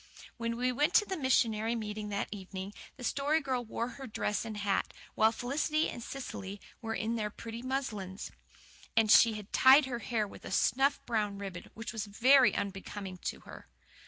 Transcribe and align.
When 0.37 0.57
we 0.57 0.71
went 0.71 0.95
to 0.95 1.05
the 1.05 1.15
missionary 1.15 1.75
meeting 1.75 2.09
that 2.09 2.27
evening, 2.31 2.73
the 2.97 3.03
Story 3.03 3.39
Girl 3.39 3.63
wore 3.63 3.89
her 3.89 3.93
school 3.97 4.07
dress 4.07 4.45
and 4.45 4.57
hat, 4.57 4.91
while 5.13 5.31
Felicity 5.31 5.91
and 5.91 6.01
Cecily 6.01 6.59
were 6.81 6.95
in 6.95 7.17
their 7.17 7.29
pretty 7.29 7.61
muslins. 7.61 8.31
And 8.97 9.11
she 9.11 9.33
had 9.33 9.53
tied 9.53 9.85
her 9.85 9.99
hair 9.99 10.27
with 10.27 10.43
a 10.43 10.49
snuff 10.49 10.99
brown 11.05 11.37
ribbon 11.37 11.67
which 11.75 11.93
was 11.93 12.05
very 12.07 12.55
unbecoming 12.55 13.19
to 13.25 13.41
her. 13.41 13.67